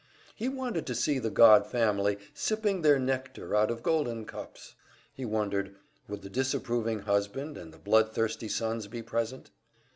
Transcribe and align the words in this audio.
He 0.33 0.49
wanted 0.49 0.87
to 0.87 0.95
see 0.95 1.19
the 1.19 1.29
Godd 1.29 1.67
family 1.67 2.17
sipping 2.33 2.81
their 2.81 2.97
nectar 2.97 3.55
out 3.55 3.69
of 3.69 3.83
golden 3.83 4.25
cups. 4.25 4.73
He 5.13 5.25
wondered, 5.25 5.75
would 6.09 6.23
the 6.23 6.27
disapproving 6.31 7.01
husband 7.01 7.55
and 7.55 7.71
the 7.71 7.77
blood 7.77 8.11
thirsty 8.11 8.47
sons 8.47 8.87
be 8.87 9.03
present? 9.03 9.51